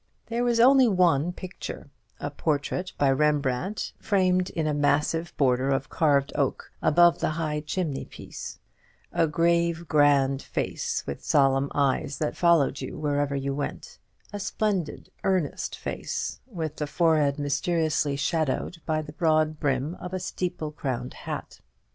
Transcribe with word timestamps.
There 0.29 0.43
was 0.43 0.59
only 0.59 0.87
one 0.87 1.31
picture 1.31 1.91
a 2.19 2.31
portrait 2.31 2.91
by 2.97 3.11
Rembrandt, 3.11 3.93
framed 3.99 4.49
in 4.49 4.65
a 4.65 4.73
massive 4.73 5.31
border 5.37 5.69
of 5.69 5.89
carved 5.91 6.31
oak 6.33 6.71
above 6.81 7.19
the 7.19 7.29
high 7.29 7.59
chimney 7.59 8.05
piece; 8.05 8.57
a 9.11 9.27
grave 9.27 9.87
grand 9.87 10.41
face, 10.41 11.03
with 11.05 11.23
solemn 11.23 11.69
eyes 11.75 12.17
that 12.17 12.35
followed 12.35 12.81
you 12.81 12.97
wherever 12.97 13.35
you 13.35 13.53
went; 13.53 13.99
a 14.33 14.39
splendid 14.39 15.11
earnest 15.23 15.77
face, 15.77 16.39
with 16.47 16.77
the 16.77 16.87
forehead 16.87 17.37
mysteriously 17.37 18.15
shadowed 18.15 18.81
by 18.87 19.03
the 19.03 19.13
broad 19.13 19.59
brim 19.59 19.93
of 20.01 20.15
a 20.15 20.19
steeple 20.19 20.71
crowned 20.71 21.13
hat. 21.13 21.59